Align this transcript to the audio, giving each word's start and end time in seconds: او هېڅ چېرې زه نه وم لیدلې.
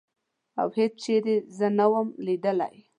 او 0.61 0.67
هېڅ 0.77 0.93
چېرې 1.03 1.35
زه 1.57 1.67
نه 1.77 1.85
وم 1.91 2.07
لیدلې. 2.25 2.75